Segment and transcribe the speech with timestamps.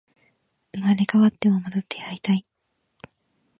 [0.73, 2.43] 生まれ変わっても、また出会いたい